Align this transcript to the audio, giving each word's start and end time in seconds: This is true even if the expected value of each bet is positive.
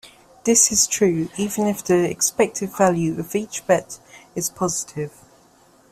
This 0.45 0.71
is 0.71 0.87
true 0.87 1.29
even 1.37 1.67
if 1.67 1.83
the 1.83 2.09
expected 2.09 2.71
value 2.71 3.19
of 3.19 3.35
each 3.35 3.67
bet 3.67 3.99
is 4.33 4.49
positive. 4.49 5.13